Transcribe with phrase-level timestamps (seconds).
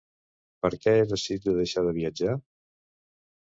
[0.65, 2.37] Per què he decidit de deixar de viatjar?